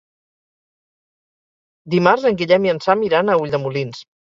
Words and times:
Dimarts 1.95 2.27
en 2.31 2.41
Guillem 2.41 2.67
i 2.71 2.75
en 2.75 2.83
Sam 2.89 3.07
iran 3.11 3.29
a 3.29 3.39
Ulldemolins. 3.45 4.05